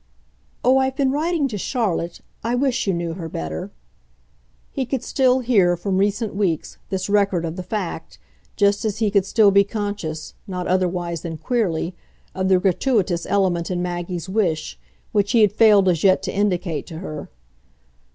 [0.63, 3.69] "Oh, I've been writing to Charlotte I wish you knew her better:"
[4.71, 8.17] he could still hear, from recent weeks, this record of the fact,
[8.55, 11.93] just as he could still be conscious, not otherwise than queerly,
[12.33, 14.79] of the gratuitous element in Maggie's wish,
[15.11, 17.29] which he had failed as yet to indicate to her.